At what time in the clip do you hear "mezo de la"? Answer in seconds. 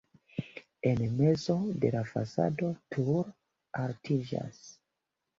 1.17-2.01